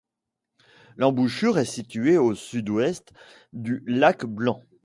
[0.97, 3.13] L'embouchure est située au sud-ouest
[3.53, 4.63] du lac Blanc.